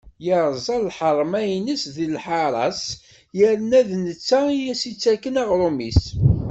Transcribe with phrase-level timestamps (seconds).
[0.25, 2.83] Yeṛẓa lḥerma-ines deg lḥara-s
[3.39, 6.03] yerna d netta i as-yettakken aɣṛum-is.